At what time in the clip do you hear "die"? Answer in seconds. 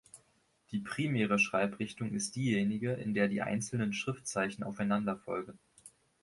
0.71-0.79, 3.27-3.43